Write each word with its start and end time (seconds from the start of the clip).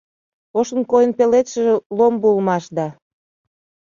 Ошын 0.59 0.81
койын 0.91 1.11
пеледшыже 1.17 1.73
ломбо 1.97 2.27
улмаш 2.35 2.63
да 2.77 2.87